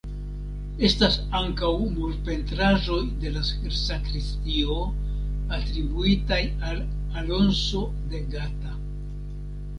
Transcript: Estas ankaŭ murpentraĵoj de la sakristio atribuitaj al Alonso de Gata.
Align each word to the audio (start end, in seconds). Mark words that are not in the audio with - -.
Estas 0.87 1.17
ankaŭ 1.39 1.67
murpentraĵoj 1.97 2.97
de 3.25 3.33
la 3.35 3.43
sakristio 3.81 4.79
atribuitaj 5.59 6.41
al 6.71 6.83
Alonso 7.25 7.85
de 8.15 8.25
Gata. 8.35 8.77